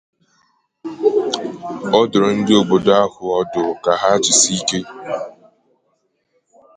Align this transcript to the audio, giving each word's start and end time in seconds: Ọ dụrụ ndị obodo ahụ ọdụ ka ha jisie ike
Ọ 1.99 2.01
dụrụ 2.09 2.27
ndị 2.37 2.53
obodo 2.61 2.91
ahụ 3.03 3.23
ọdụ 3.39 3.61
ka 3.83 3.91
ha 4.01 4.09
jisie 4.23 4.53
ike 4.59 4.79